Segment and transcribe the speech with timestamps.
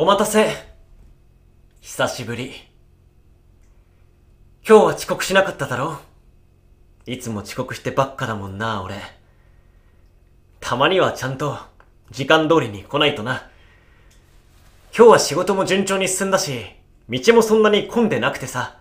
[0.00, 0.46] お待たせ。
[1.80, 2.52] 久しぶり。
[4.64, 5.98] 今日は遅刻しなかっただろ？
[7.04, 8.94] いつも遅刻してばっかだもんな、俺。
[10.60, 11.58] たまにはちゃんと
[12.12, 13.50] 時間通りに来ないとな。
[14.96, 16.64] 今日は仕事も順調に進んだし、
[17.08, 18.78] 道もそんなに混んでなくてさ。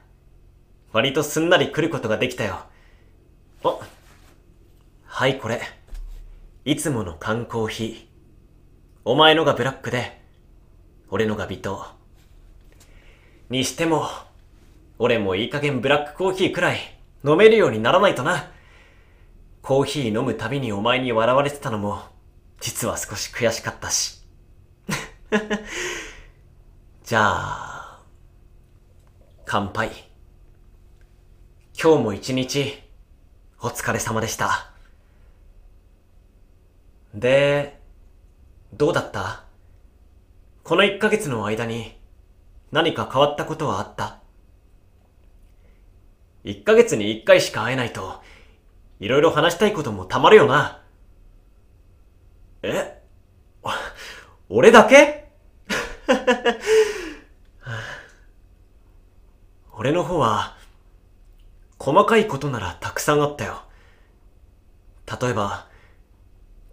[0.93, 2.59] 割とすんなり来ることができたよ。
[3.63, 3.79] あ、
[5.03, 5.61] はいこれ。
[6.63, 8.05] いつもの缶コーヒー。
[9.03, 10.21] お前のがブラックで、
[11.09, 11.85] 俺のが微糖。
[13.49, 14.07] にしても、
[14.99, 16.79] 俺もいい加減ブラックコーヒーくらい
[17.23, 18.51] 飲めるようにならないとな。
[19.61, 22.01] コーヒー飲むたびにお前に笑われてたのも、
[22.59, 24.21] 実は少し悔しかったし。
[27.03, 28.01] じゃあ、
[29.45, 29.91] 乾杯。
[31.81, 32.81] 今日も一日、
[33.61, 34.71] お疲れ様でした。
[37.13, 37.79] で、
[38.73, 39.46] どうだった？
[40.67, 41.97] この一ヶ月の間に
[42.73, 44.19] 何か変わったことはあった？
[46.43, 48.21] 一ヶ月に一回しか会えないと、
[48.99, 50.81] いろいろ話したいこともたまるよな。
[52.63, 53.01] え？
[54.49, 55.31] 俺だけ？
[59.71, 60.57] 俺の方は、
[61.79, 63.61] 細かいことならたくさんあったよ。
[65.21, 65.69] 例えば、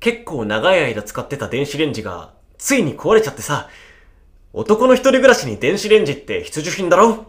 [0.00, 2.34] 結構長い間使ってた電子レンジが、
[2.64, 3.68] ついに壊れちゃってさ、
[4.54, 7.26] 男の一人暮らしに電子レンジって必需品だろ？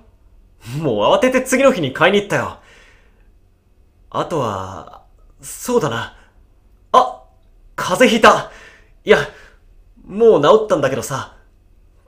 [0.80, 2.60] もう慌てて次の日に買いに行ったよ。
[4.12, 5.04] あとは、
[5.42, 6.18] そうだな。
[6.94, 7.24] あ
[7.76, 8.50] 風邪ひいた。
[9.04, 9.18] いや、
[10.06, 11.36] もう治ったんだけどさ、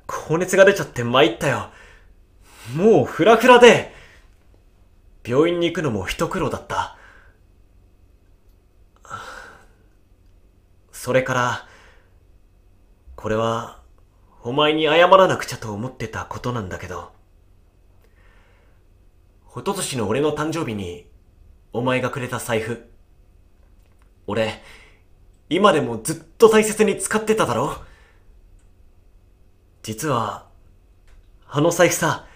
[0.05, 1.69] 高熱が出ちゃって参ったよ。
[2.77, 3.93] もうフラフラで、
[5.25, 6.97] 病院に行くのも一苦労だった。
[10.93, 11.66] それから、
[13.17, 13.81] これは、
[14.43, 17.11] お前に謝らなくちゃと思ってたことなんだけど、
[19.49, 21.07] 一昨年の俺の誕生日に、
[21.73, 22.87] お前がくれた財布。
[24.27, 24.61] 俺、
[25.49, 27.77] 今でもずっと大切に使ってただろ
[29.81, 30.47] 実は、
[31.47, 32.27] あの財布さ、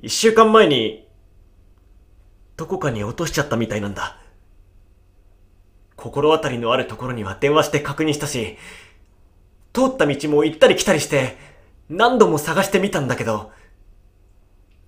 [0.00, 1.08] 一週間前に、
[2.56, 4.16] どこかに落としちゃったみたいなんだ。
[5.96, 8.56] 心当たりのあるところには電話して確認したし、
[9.72, 11.36] 通った道も行ったり来たりして、
[11.88, 13.52] 何度も探してみたんだけど、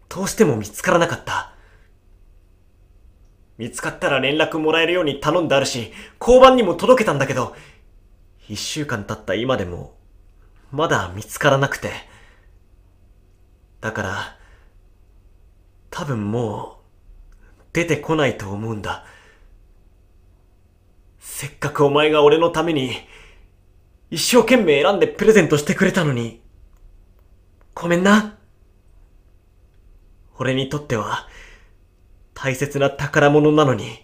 [0.09, 1.55] どうしても見つからなかった。
[3.57, 7.55] 見つかったら連絡もらえるように頼んであるし、交番にも届けたんだけど、
[8.49, 9.97] 一週間経った今でも、
[10.71, 11.91] まだ見つからなくて。
[13.81, 14.39] だから、
[15.91, 19.05] 多分もう、出てこないと思うんだ。
[21.21, 22.93] せっかくお前が俺のために、
[24.11, 26.41] 一生懸命選んでプレゼントしてくれたのに、
[27.75, 28.37] ごめんな。
[30.39, 31.29] 俺にとっては、
[32.35, 33.99] 大切な宝物なのに。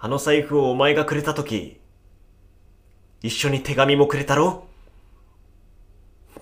[0.00, 1.80] あの財布をお前がくれたとき、
[3.22, 4.66] 一緒に手紙もくれたろ？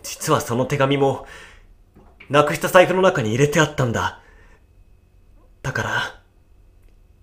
[0.02, 1.26] 実はその手紙も、
[2.28, 4.20] なくした財布の中に入れてあったんだ。
[5.62, 6.22] だから、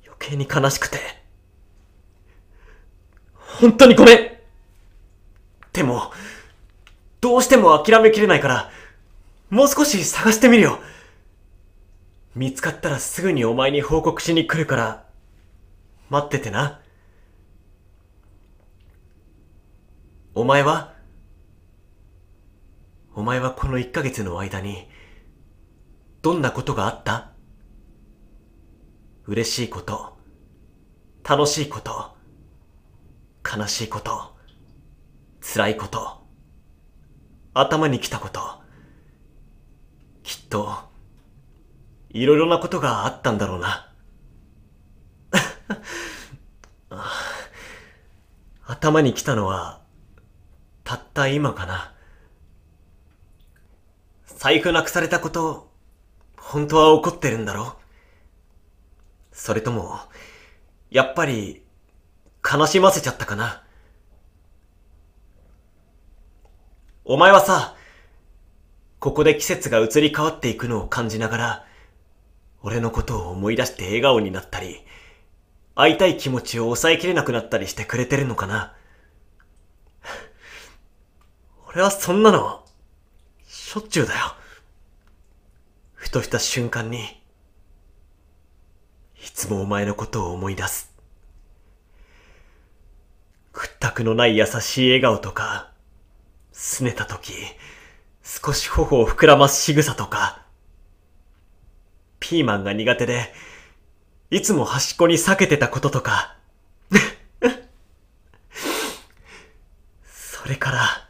[0.05, 1.22] 余計に悲しくて。
[3.63, 4.29] 本当にごめん
[5.71, 6.11] でも、
[7.21, 8.69] どうしても諦めきれないから、
[9.49, 10.79] もう少し探してみるよ。
[12.35, 15.05] 見つかったらすぐにお前に報告しに来るから、
[16.09, 16.81] 待っててな。
[20.35, 20.91] お前は
[23.15, 24.89] お前はこの一ヶ月の間に、
[26.21, 27.31] どんなことがあった？
[29.25, 30.17] 嬉しいこと、
[31.23, 32.12] 楽しいこと、
[33.55, 34.35] 悲しいこと、
[35.41, 36.25] 辛いこと、
[37.53, 38.41] 頭に来たこと、
[40.23, 40.75] きっと、
[42.09, 43.93] いろいろなことがあったんだろうな。
[48.65, 49.83] 頭に来たのは、
[50.83, 51.93] たった今かな。
[54.25, 55.71] 財布なくされたこと、
[56.37, 57.77] 本当は怒ってるんだろ
[59.31, 59.99] それとも、
[60.89, 61.62] やっぱり、
[62.43, 63.63] 悲しませちゃったかな。
[67.05, 67.75] お前はさ、
[68.99, 71.67] ここで季節が移り変わっていくのを感じながら、
[72.61, 74.85] 俺のことを思い出して笑顔になったり、
[75.75, 78.73] 会いたい気持ちを抑えきれなくなったりしてくれてるのかな。
[81.67, 82.63] 俺はそんなの、
[83.47, 84.35] しょっちゅうだよ。
[85.93, 87.21] ふとした瞬間に、
[89.17, 90.92] いつもお前のことを思い出す。
[93.53, 95.71] 屈託のない優しい笑顔とか、
[96.53, 97.33] 拗ねた時、
[98.23, 100.43] 少し頬を膨らます仕草とか、
[102.19, 103.31] ピーマンが苦手で、
[104.31, 106.35] いつも端っこに避けてたこととか、
[110.03, 111.09] それから、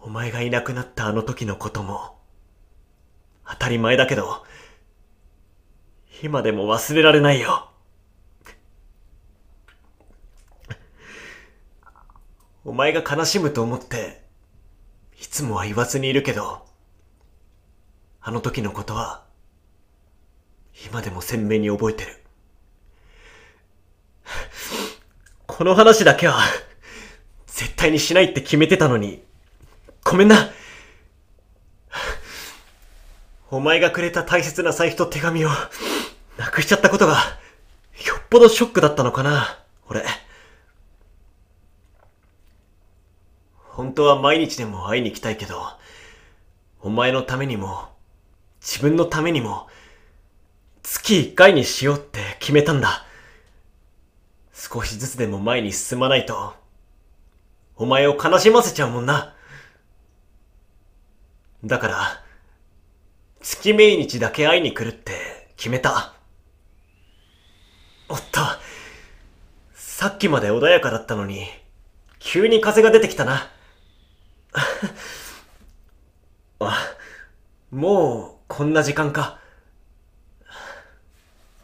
[0.00, 2.20] お前がいなくなったあの時のことも、
[3.44, 4.46] 当たり前だけど、
[6.22, 7.67] 今でも忘れられないよ。
[12.68, 14.20] お前が悲しむと思って、
[15.18, 16.66] いつもは言わずにいるけど、
[18.20, 19.24] あの時のことは、
[20.86, 22.22] 今でも鮮明に覚えてる。
[25.46, 26.42] この話だけは、
[27.46, 29.22] 絶対にしないって決めてたのに、
[30.04, 30.50] ごめんな。
[33.50, 35.48] お前がくれた大切な財布と手紙を、
[36.36, 40.04] なくしちゃったことが、よっぽどショックだったのかな、俺。
[43.78, 45.62] 本当は毎日でも会いに来たいけど、
[46.80, 47.90] お前のためにも、
[48.60, 49.68] 自分のためにも、
[50.82, 53.06] 月一回にしようって決めたんだ。
[54.52, 56.54] 少しずつでも前に進まないと、
[57.76, 59.36] お前を悲しませちゃうもんな。
[61.64, 62.24] だから、
[63.40, 66.14] 月命日だけ会いに来るって決めた。
[68.08, 68.40] おっと、
[69.72, 71.46] さっきまで穏やかだったのに、
[72.18, 73.52] 急に風が出てきたな。
[76.60, 76.96] あ、
[77.70, 79.38] もうこんな時間か。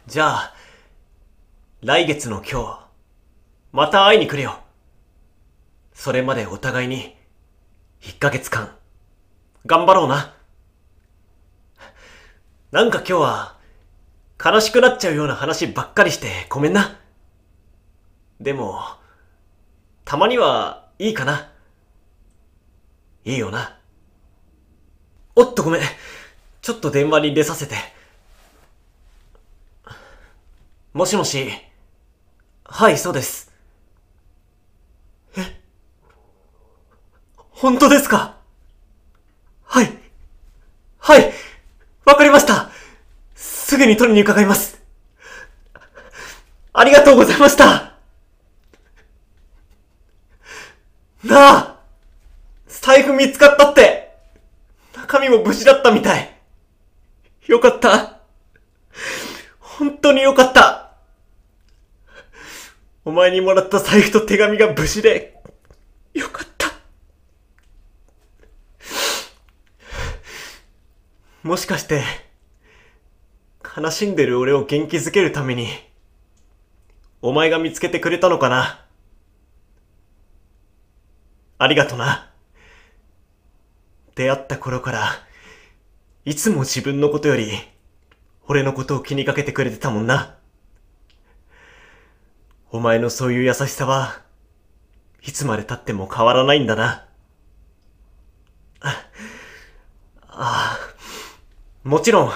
[0.06, 0.54] じゃあ、
[1.82, 2.80] 来月の今日、
[3.72, 4.60] また会いに来るよ。
[5.92, 7.16] それまでお互いに、
[8.02, 8.76] 1ヶ月間、
[9.66, 10.34] 頑張ろうな。
[12.70, 13.56] なんか今日は、
[14.44, 16.98] 悲しくなっちゃうような話ばっかりしてごめんな。
[18.40, 18.80] でも、
[20.04, 21.53] たまにはいいかな。
[23.24, 23.78] いいよな。
[25.34, 25.82] おっとごめん。
[26.60, 27.74] ちょっと電話に出させて。
[30.92, 31.50] もしもし。
[32.64, 33.52] はい、そうです。
[35.36, 35.60] え？
[37.50, 38.36] 本当ですか？
[39.64, 39.98] はい。
[40.98, 41.32] はい。
[42.04, 42.70] わかりました。
[43.34, 44.82] すぐに取りに伺います。
[46.72, 47.94] ありがとうございました。
[51.24, 51.73] なあ
[52.84, 54.14] 財布見つかったって
[54.94, 56.36] 中身も無事だったみたい。
[57.46, 58.20] よかった。
[59.58, 60.92] 本当によかった。
[63.06, 65.34] お前にもらった財布と手紙が無事で、
[66.12, 66.72] よかった。
[71.42, 72.02] もしかして、
[73.74, 75.68] 悲しんでる俺を元気づけるために、
[77.22, 78.84] お前が見つけてくれたのかな？
[81.56, 82.30] ありがとな。
[84.14, 85.10] 出会った頃から、
[86.24, 87.50] いつも自分のことより、
[88.46, 90.36] 俺のことを気にかけてくれてたもんな。
[92.70, 94.20] お前のそういう優しさは、
[95.22, 97.06] いつまで経っても変わらないんだな。
[98.80, 99.08] あ
[100.28, 100.78] あ。
[101.82, 102.32] もちろん、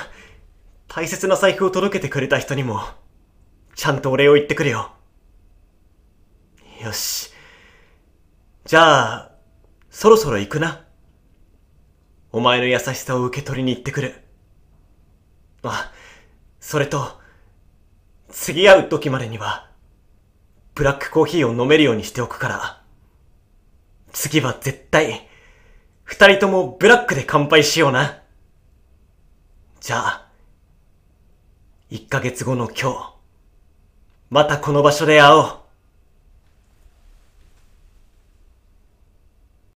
[0.88, 2.82] 大切な財布を届けてくれた人にも、
[3.74, 4.92] ちゃんとお礼を言ってくれよ。
[6.82, 7.32] よし。
[8.64, 9.32] じゃあ、
[9.90, 10.87] そろそろ行くな。
[12.30, 14.22] お前の優しさを受け取りに行ってくる。
[15.62, 15.90] あ、
[16.60, 17.18] それと、
[18.30, 19.70] 次会う時までには、
[20.74, 22.82] ブラックコーヒーを飲めるようにしておくから、
[24.12, 25.28] 次は絶対、
[26.04, 28.22] 二人ともブラックで乾杯しような。
[29.80, 30.28] じゃあ、
[31.90, 33.14] 一ヶ月後の今日、
[34.30, 35.67] またこの場所で会おう。